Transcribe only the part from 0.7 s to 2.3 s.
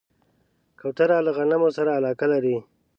کوتره له غنمو سره علاقه